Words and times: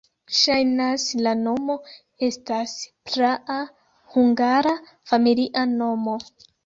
Ŝajnas, 0.35 1.03
la 1.25 1.33
nomo 1.41 1.75
estas 2.29 2.73
praa 3.11 3.59
hungara 4.17 4.75
familia 5.13 5.67
nomo. 5.75 6.17